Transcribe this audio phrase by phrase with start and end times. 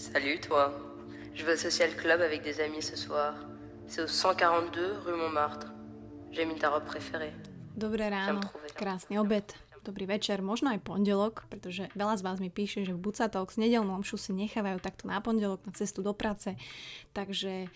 [0.00, 0.72] Salut toi.
[1.34, 3.34] Je vais au social club avec des amis ce soir.
[3.86, 5.74] C'est au 142 rue Montmartre.
[6.32, 7.34] J'ai mis ta robe préférée.
[7.76, 8.40] Dobré ráno,
[8.74, 9.52] krásny obed,
[9.84, 13.60] dobrý večer, možno aj pondelok, pretože veľa z vás mi píše, že v Bucatok s
[13.60, 16.56] nedelnú omšu si nechávajú takto na pondelok na cestu do práce.
[17.12, 17.68] Takže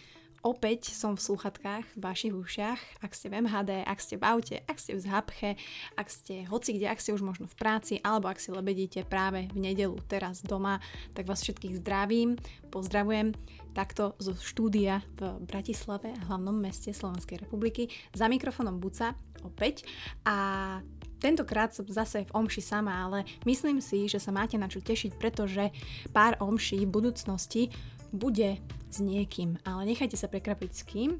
[0.44, 4.56] Opäť som v sluchatkách, v vašich ušiach, ak ste v MHD, ak ste v aute,
[4.68, 5.50] ak ste v zhapche,
[5.96, 9.48] ak ste hoci kde, ak ste už možno v práci, alebo ak si lebedíte práve
[9.56, 10.84] v nedelu teraz doma,
[11.16, 12.36] tak vás všetkých zdravím,
[12.68, 13.32] pozdravujem.
[13.72, 19.16] Takto zo štúdia v Bratislave, hlavnom meste Slovenskej republiky, za mikrofonom Buca
[19.48, 19.88] opäť.
[20.28, 20.84] A
[21.24, 25.16] Tentokrát som zase v omši sama, ale myslím si, že sa máte na čo tešiť,
[25.16, 25.72] pretože
[26.12, 27.72] pár omší v budúcnosti
[28.12, 28.60] bude
[28.94, 31.18] s niekým, ale nechajte sa prekrapiť s kým.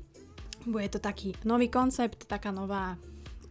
[0.65, 2.95] Bude to taký nový koncept, taká nová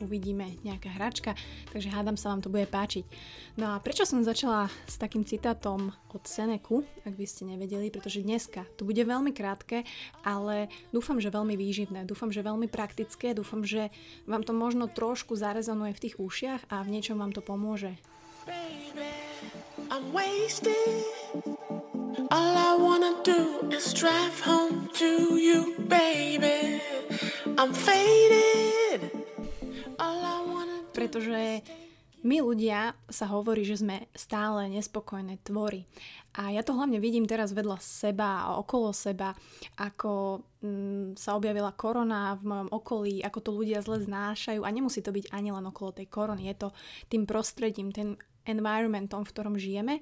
[0.04, 1.32] uvidíme nejaká hračka,
[1.72, 3.08] takže hádam sa vám to bude páčiť.
[3.56, 8.26] No a prečo som začala s takým citátom od Seneku, ak by ste nevedeli, pretože
[8.26, 9.88] dneska to bude veľmi krátke,
[10.28, 13.88] ale dúfam, že veľmi výživné, dúfam, že veľmi praktické, dúfam, že
[14.28, 17.96] vám to možno trošku zarezonuje v tých ušiach a v niečom vám to pomôže.
[18.44, 19.08] Baby,
[19.88, 21.23] I'm wasted.
[22.14, 26.78] All I wanna do is drive home to you, baby.
[27.58, 29.10] I'm faded.
[29.98, 31.66] All I wanna do Pretože
[32.22, 35.90] my ľudia sa hovorí, že sme stále nespokojné tvory.
[36.38, 39.34] A ja to hlavne vidím teraz vedľa seba a okolo seba,
[39.82, 45.02] ako mm, sa objavila korona v mojom okolí, ako to ľudia zle znášajú a nemusí
[45.02, 46.70] to byť ani len okolo tej korony, je to
[47.10, 49.98] tým prostredím, ten environmentom, v ktorom žijeme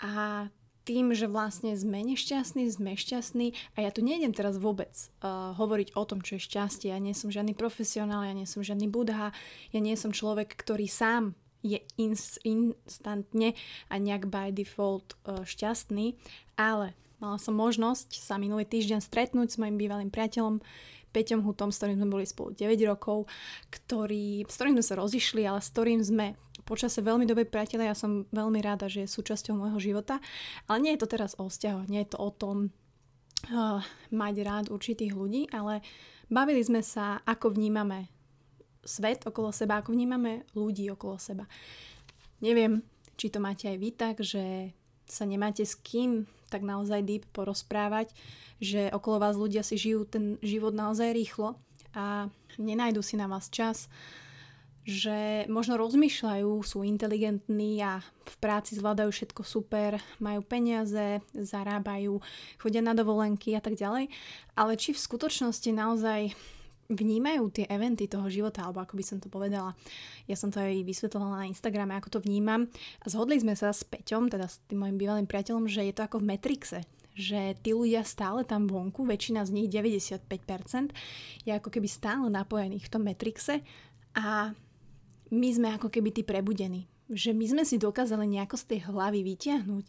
[0.00, 0.46] a
[0.82, 4.90] tým, že vlastne sme nešťastní, sme šťastní a ja tu nejdem teraz vôbec
[5.22, 6.90] uh, hovoriť o tom, čo je šťastie.
[6.90, 9.30] Ja nie som žiadny profesionál, ja nie som žiadny budha,
[9.70, 13.54] ja nie som človek, ktorý sám je ins- instantne
[13.86, 16.18] a nejak by default uh, šťastný,
[16.58, 20.58] ale mala som možnosť sa minulý týždeň stretnúť s mojim bývalým priateľom
[21.12, 23.28] Peťom Hutom, s ktorým sme boli spolu 9 rokov,
[23.68, 26.34] ktorý, s ktorým sme sa rozišli, ale s ktorým sme
[26.64, 27.90] počase veľmi dobrí priateľe.
[27.90, 30.22] Ja som veľmi rada, že je súčasťou môjho života.
[30.70, 32.56] Ale nie je to teraz o vzťahoch, nie je to o tom
[33.50, 35.82] uh, mať rád určitých ľudí, ale
[36.30, 38.08] bavili sme sa, ako vnímame
[38.82, 41.46] svet okolo seba, ako vnímame ľudí okolo seba.
[42.42, 42.82] Neviem,
[43.14, 44.74] či to máte aj vy tak, že
[45.06, 48.12] sa nemáte s kým tak naozaj deep porozprávať,
[48.60, 51.56] že okolo vás ľudia si žijú ten život naozaj rýchlo
[51.96, 52.28] a
[52.60, 53.88] nenajdu si na vás čas,
[54.82, 62.18] že možno rozmýšľajú, sú inteligentní a v práci zvládajú všetko super, majú peniaze, zarábajú,
[62.58, 64.10] chodia na dovolenky a tak ďalej,
[64.58, 66.34] ale či v skutočnosti naozaj
[66.92, 69.72] vnímajú tie eventy toho života, alebo ako by som to povedala.
[70.28, 72.68] Ja som to aj vysvetlila na Instagrame, ako to vnímam.
[73.00, 76.04] A zhodli sme sa s Peťom, teda s tým mojim bývalým priateľom, že je to
[76.04, 76.84] ako v Matrixe,
[77.16, 80.92] že tí ľudia stále tam vonku, väčšina z nich, 95%,
[81.48, 83.64] je ako keby stále napojených v tom Matrixe
[84.12, 84.52] a
[85.32, 86.86] my sme ako keby tí prebudení.
[87.08, 89.84] Že my sme si dokázali nejako z tej hlavy vytiahnuť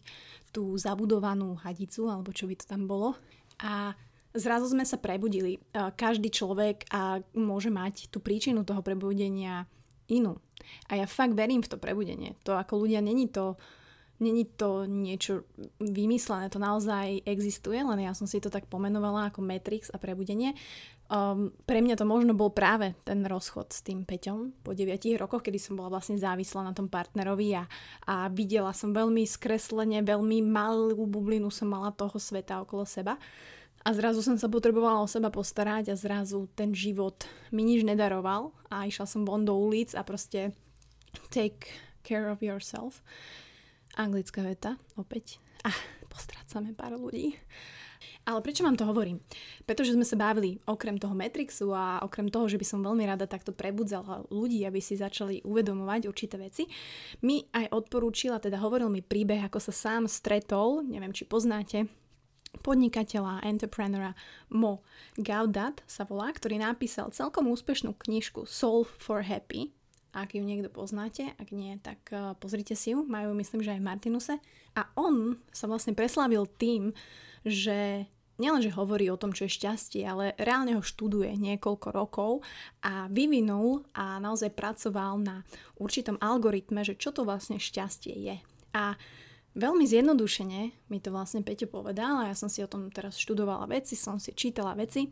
[0.50, 3.12] tú zabudovanú hadicu, alebo čo by to tam bolo.
[3.60, 3.92] A
[4.32, 5.60] zrazu sme sa prebudili.
[5.72, 9.68] Každý človek a môže mať tú príčinu toho prebudenia
[10.08, 10.40] inú.
[10.88, 12.36] A ja fakt verím v to prebudenie.
[12.48, 13.56] To ako ľudia není to,
[14.24, 15.44] není to niečo
[15.76, 20.56] vymyslené, to naozaj existuje, len ja som si to tak pomenovala ako Matrix a prebudenie.
[21.04, 25.44] Um, pre mňa to možno bol práve ten rozchod s tým Peťom po 9 rokoch,
[25.44, 27.68] kedy som bola vlastne závislá na tom partnerovi a,
[28.08, 33.20] a videla som veľmi skreslene, veľmi malú bublinu som mala toho sveta okolo seba.
[33.84, 38.56] A zrazu som sa potrebovala o seba postarať a zrazu ten život mi nič nedaroval
[38.72, 40.56] a išla som von do ulic a proste
[41.28, 41.68] take
[42.00, 43.04] care of yourself.
[43.94, 45.38] Anglická veta, opäť.
[45.62, 45.76] Ah,
[46.10, 47.38] postrácame pár ľudí.
[48.24, 49.20] Ale prečo vám to hovorím?
[49.64, 53.24] Pretože sme sa bavili okrem toho Matrixu a okrem toho, že by som veľmi rada
[53.24, 56.68] takto prebudzala ľudí, aby si začali uvedomovať určité veci,
[57.24, 61.88] mi aj odporúčila, teda hovoril mi príbeh, ako sa sám stretol, neviem, či poznáte,
[62.60, 64.14] podnikateľa, entreprenera
[64.52, 64.84] Mo
[65.18, 69.74] Gaudat sa volá, ktorý napísal celkom úspešnú knižku Solve for Happy.
[70.14, 73.02] Ak ju niekto poznáte, ak nie, tak eh, pozrite si ju.
[73.02, 74.38] Majú, myslím, že aj Martinuse.
[74.78, 76.94] A on sa vlastne preslavil tým,
[77.42, 78.06] že
[78.38, 82.30] nielenže hovorí o tom, čo je šťastie, ale reálne ho študuje niekoľko rokov
[82.82, 85.46] a vyvinul a naozaj pracoval na
[85.78, 88.36] určitom algoritme, že čo to vlastne šťastie je.
[88.74, 88.98] A
[89.54, 93.70] Veľmi zjednodušene mi to vlastne Peťo povedal a ja som si o tom teraz študovala
[93.70, 95.06] veci, som si čítala veci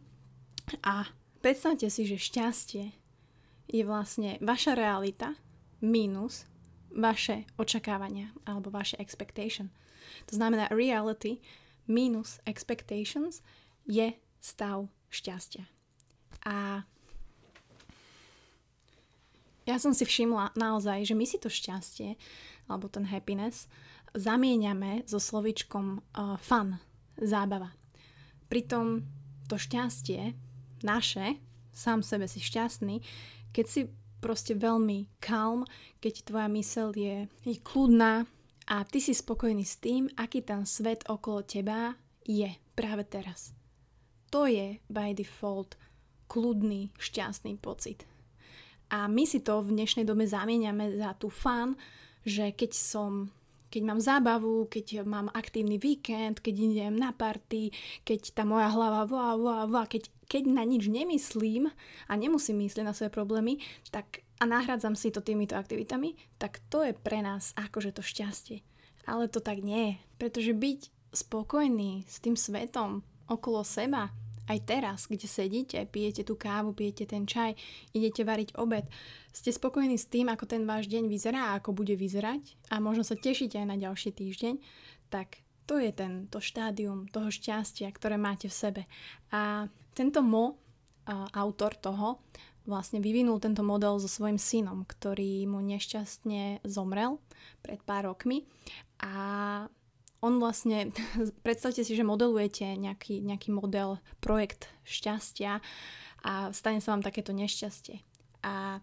[0.82, 1.06] a
[1.38, 3.01] predstavte si, že šťastie
[3.72, 5.34] je vlastne vaša realita
[5.80, 6.44] minus
[6.92, 9.72] vaše očakávania alebo vaše expectation.
[10.28, 11.40] To znamená reality
[11.88, 13.40] minus expectations
[13.88, 15.64] je stav šťastia.
[16.44, 16.84] A
[19.62, 22.18] ja som si všimla naozaj, že my si to šťastie,
[22.66, 23.70] alebo ten happiness,
[24.12, 26.82] zamieňame so slovičkom uh, fun,
[27.16, 27.70] zábava.
[28.50, 29.06] Pritom
[29.46, 30.34] to šťastie
[30.82, 31.38] naše,
[31.72, 33.00] sám sebe si šťastný,
[33.50, 33.80] keď si
[34.22, 35.66] proste veľmi calm,
[35.98, 38.24] keď tvoja mysel je, je kľudná
[38.70, 42.46] a ty si spokojný s tým, aký ten svet okolo teba je
[42.78, 43.50] práve teraz.
[44.30, 45.74] To je by default
[46.30, 48.06] kľudný, šťastný pocit.
[48.88, 51.76] A my si to v dnešnej dobe zamieňame za tú fan,
[52.22, 53.28] že keď som
[53.72, 57.72] keď mám zábavu, keď mám aktívny víkend, keď idem na party,
[58.04, 61.72] keď tá moja hlava vá, vá, vá, keď, keď na nič nemyslím
[62.06, 66.82] a nemusím myslieť na svoje problémy, tak a nahradzam si to týmito aktivitami, tak to
[66.82, 68.60] je pre nás akože to šťastie.
[69.08, 70.80] Ale to tak nie je, pretože byť
[71.14, 74.10] spokojný s tým svetom okolo seba
[74.50, 77.54] aj teraz, kde sedíte, pijete tú kávu, pijete ten čaj,
[77.94, 78.86] idete variť obed,
[79.30, 83.06] ste spokojní s tým, ako ten váš deň vyzerá a ako bude vyzerať a možno
[83.06, 84.54] sa tešíte aj na ďalší týždeň,
[85.08, 88.82] tak to je ten, to štádium toho šťastia, ktoré máte v sebe.
[89.30, 90.58] A tento Mo,
[91.32, 92.18] autor toho,
[92.66, 97.18] vlastne vyvinul tento model so svojím synom, ktorý mu nešťastne zomrel
[97.58, 98.46] pred pár rokmi
[99.02, 99.66] a
[100.22, 100.94] on vlastne,
[101.46, 105.60] predstavte si, že modelujete nejaký, nejaký model, projekt šťastia
[106.22, 108.00] a stane sa vám takéto nešťastie.
[108.46, 108.78] A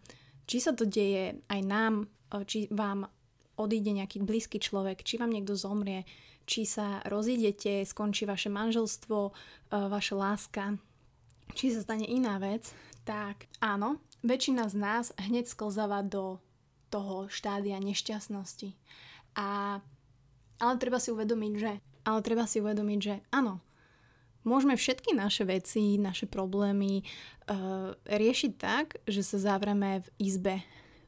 [0.45, 2.11] či sa to deje aj nám,
[2.45, 3.07] či vám
[3.59, 6.07] odíde nejaký blízky človek, či vám niekto zomrie,
[6.47, 9.35] či sa rozídete, skončí vaše manželstvo,
[9.69, 10.63] vaša láska,
[11.53, 12.71] či sa stane iná vec,
[13.03, 16.39] tak áno, väčšina z nás hneď sklzáva do
[16.89, 18.73] toho štádia nešťastnosti.
[19.37, 19.79] A
[20.59, 21.73] ale treba si uvedomiť, že,
[22.03, 23.63] ale treba si uvedomiť, že áno,
[24.43, 30.55] môžeme všetky naše veci, naše problémy uh, riešiť tak, že sa zavreme v izbe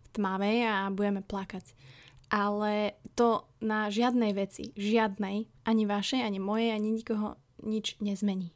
[0.03, 1.75] v tmavej a budeme plakať.
[2.31, 8.55] Ale to na žiadnej veci, žiadnej, ani vašej, ani mojej, ani nikoho nič nezmení.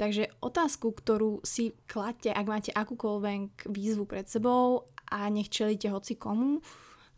[0.00, 6.16] Takže otázku, ktorú si kladte, ak máte akúkoľvek výzvu pred sebou a nech čelíte hoci
[6.16, 6.64] komu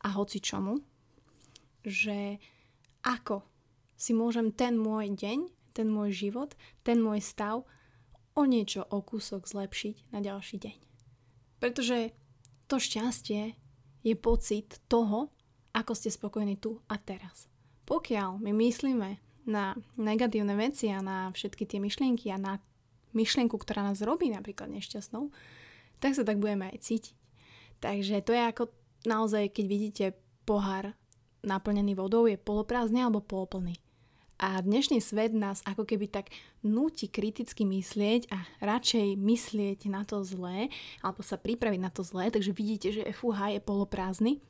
[0.03, 0.83] a hoci čomu,
[1.87, 2.43] že
[3.03, 3.43] ako
[3.99, 7.63] si môžem ten môj deň, ten môj život, ten môj stav
[8.33, 10.77] o niečo, o kúsok zlepšiť na ďalší deň.
[11.61, 12.17] Pretože
[12.67, 13.55] to šťastie
[14.03, 15.31] je pocit toho,
[15.73, 17.47] ako ste spokojní tu a teraz.
[17.87, 19.11] Pokiaľ my myslíme
[19.47, 22.53] na negatívne veci a na všetky tie myšlienky a na
[23.13, 25.29] myšlienku, ktorá nás robí napríklad nešťastnou,
[26.01, 27.17] tak sa tak budeme aj cítiť.
[27.83, 28.63] Takže to je ako
[29.07, 30.05] naozaj, keď vidíte
[30.47, 30.95] pohár
[31.43, 33.79] naplnený vodou je poloprázdny alebo poloplný.
[34.43, 36.35] A dnešný svet nás ako keby tak
[36.67, 40.67] núti kriticky myslieť a radšej myslieť na to zlé,
[40.99, 44.43] alebo sa pripraviť na to zlé, takže vidíte, že FUH je poloprázdny.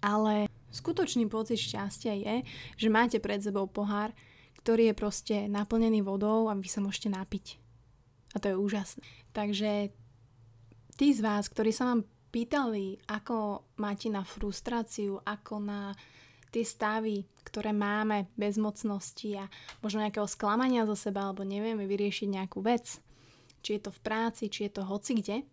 [0.00, 2.34] Ale skutočný pocit šťastia je,
[2.80, 4.16] že máte pred sebou pohár,
[4.64, 7.60] ktorý je proste naplnený vodou a vy sa môžete napiť.
[8.32, 9.04] A to je úžasné.
[9.36, 9.92] Takže
[10.96, 15.92] tí z vás, ktorí sa vám pýtali, ako máte na frustráciu, ako na
[16.48, 19.44] tie stavy, ktoré máme, bezmocnosti a
[19.84, 23.00] možno nejakého sklamania zo seba, alebo nevieme vyriešiť nejakú vec,
[23.60, 25.44] či je to v práci, či je to hoci kde,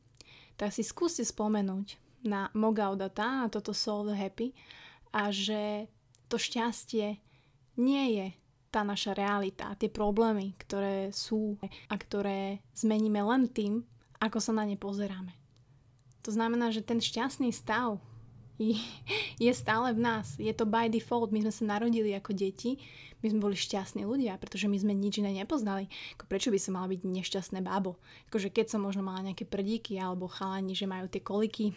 [0.56, 4.56] tak si skúste spomenúť na Mogaudata a toto Soul Happy
[5.12, 5.92] a že
[6.32, 7.20] to šťastie
[7.76, 8.28] nie je
[8.72, 11.56] tá naša realita, tie problémy, ktoré sú
[11.88, 13.84] a ktoré zmeníme len tým,
[14.20, 15.45] ako sa na ne pozeráme.
[16.26, 18.02] To znamená, že ten šťastný stav
[19.38, 20.40] je stále v nás.
[20.42, 21.30] Je to by default.
[21.30, 22.82] My sme sa narodili ako deti,
[23.22, 25.92] my sme boli šťastní ľudia, pretože my sme nič iné nepoznali.
[26.18, 28.00] Ako prečo by som mala byť nešťastné bábo?
[28.32, 31.74] Akože keď som možno mala nejaké prdíky alebo chalani, že majú tie koliky,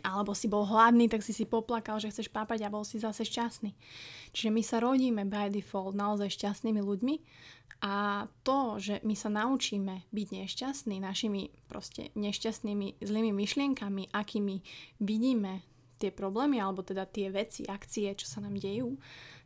[0.00, 3.28] alebo si bol hladný, tak si si poplakal, že chceš pápať a bol si zase
[3.28, 3.76] šťastný.
[4.32, 7.14] Čiže my sa rodíme by default naozaj šťastnými ľuďmi
[7.84, 14.56] a to, že my sa naučíme byť nešťastní našimi proste nešťastnými zlými myšlienkami, akými
[15.02, 15.66] vidíme
[15.98, 18.98] tie problémy alebo teda tie veci, akcie, čo sa nám dejú,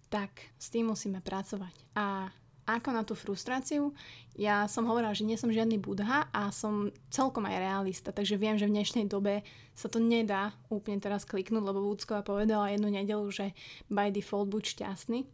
[0.08, 1.74] tak s tým musíme pracovať.
[1.98, 2.30] A
[2.66, 3.94] ako na tú frustráciu,
[4.34, 8.58] ja som hovorila, že nie som žiadny budha a som celkom aj realista, takže viem,
[8.58, 13.24] že v dnešnej dobe sa to nedá úplne teraz kliknúť, lebo Vúcková povedala jednu nedelu,
[13.30, 13.54] že
[13.86, 15.24] by default buď šťastný,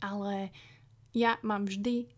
[0.00, 0.54] ale
[1.10, 2.08] ja mám vždy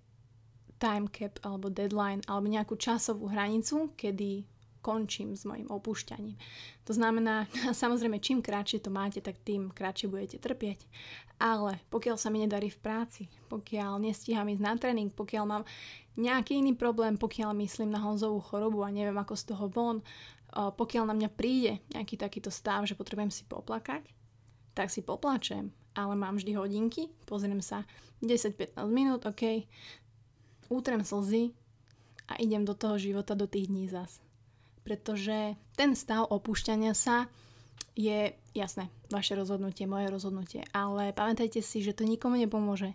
[0.77, 4.45] time cap alebo deadline alebo nejakú časovú hranicu, kedy
[4.87, 6.39] končím s mojim opúšťaním.
[6.87, 7.51] To znamená,
[7.83, 10.87] samozrejme, čím kratšie to máte, tak tým kratšie budete trpieť.
[11.43, 15.65] Ale pokiaľ sa mi nedarí v práci, pokiaľ nestíham ísť na tréning, pokiaľ mám
[16.15, 20.01] nejaký iný problém, pokiaľ myslím na Honzovú chorobu a neviem ako z toho von,
[20.55, 24.09] pokiaľ na mňa príde nejaký takýto stav, že potrebujem si poplakať,
[24.73, 27.85] tak si poplačem, ale mám vždy hodinky, pozriem sa
[28.25, 29.69] 10-15 minút, ok,
[30.73, 31.53] útrem slzy
[32.33, 34.26] a idem do toho života do tých dní zas.
[34.87, 37.27] Pretože ten stav opúšťania sa
[37.99, 42.95] je, jasné, vaše rozhodnutie, moje rozhodnutie, ale pamätajte si, že to nikomu nepomôže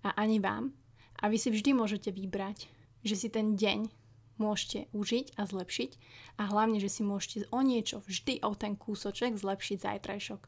[0.00, 0.72] a ani vám.
[1.20, 2.72] A vy si vždy môžete vybrať,
[3.04, 3.92] že si ten deň
[4.40, 5.90] môžete užiť a zlepšiť
[6.40, 10.42] a hlavne, že si môžete o niečo, vždy o ten kúsoček zlepšiť zajtrajšok.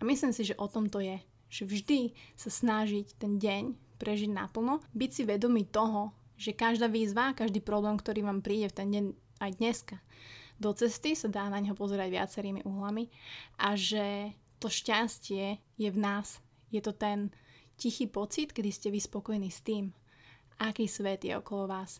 [0.00, 1.20] A myslím si, že o tom to je,
[1.52, 7.36] že vždy sa snažiť ten deň prežiť naplno, byť si vedomý toho, že každá výzva,
[7.36, 9.04] každý problém, ktorý vám príde v ten deň
[9.42, 9.98] aj dneska
[10.62, 13.10] do cesty, sa dá na neho pozerať viacerými uhlami
[13.58, 14.30] a že
[14.62, 16.38] to šťastie je v nás.
[16.70, 17.34] Je to ten
[17.74, 19.90] tichý pocit, kedy ste vy spokojní s tým,
[20.62, 21.98] aký svet je okolo vás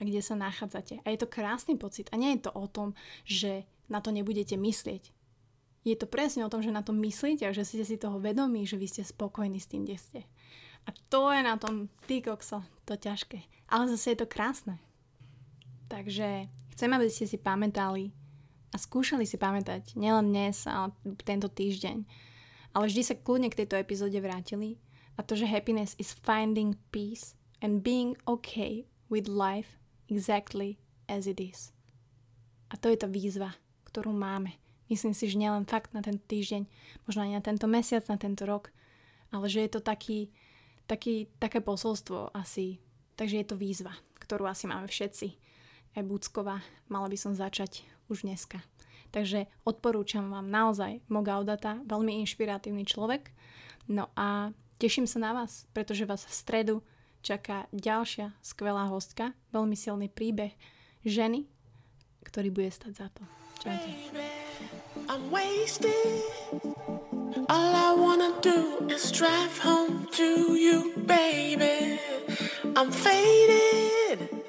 [0.00, 1.04] a kde sa nachádzate.
[1.04, 2.10] A je to krásny pocit.
[2.10, 5.12] A nie je to o tom, že na to nebudete myslieť.
[5.84, 8.64] Je to presne o tom, že na to myslíte a že ste si toho vedomí,
[8.64, 10.20] že vy ste spokojní s tým, kde ste.
[10.88, 13.44] A to je na tom, ty kokso, to ťažké.
[13.68, 14.80] Ale zase je to krásne.
[15.92, 18.14] Takže chcem, aby ste si pamätali
[18.70, 20.94] a skúšali si pamätať nielen dnes, ale
[21.26, 22.06] tento týždeň,
[22.74, 24.78] ale vždy sa kľudne k tejto epizóde vrátili
[25.18, 30.78] a to, že happiness is finding peace and being okay with life exactly
[31.10, 31.74] as it is.
[32.70, 33.58] A to je tá výzva,
[33.90, 34.54] ktorú máme.
[34.86, 36.66] Myslím si, že nielen fakt na tento týždeň,
[37.06, 38.70] možno aj na tento mesiac, na tento rok,
[39.30, 40.30] ale že je to taký,
[40.86, 42.78] taký, také posolstvo asi.
[43.14, 45.49] Takže je to výzva, ktorú asi máme všetci.
[45.90, 48.62] Aj Buckova, mala by som začať už dneska.
[49.10, 53.34] Takže odporúčam vám naozaj Mogaudata, veľmi inšpiratívny človek.
[53.90, 56.76] No a teším sa na vás, pretože vás v stredu
[57.26, 60.54] čaká ďalšia skvelá hostka, veľmi silný príbeh
[61.02, 61.50] ženy,
[62.22, 63.22] ktorý bude stať za to.
[63.58, 63.90] Čaute.
[67.50, 71.98] All I wanna do is drive home to you, baby.
[72.78, 74.39] I'm faded.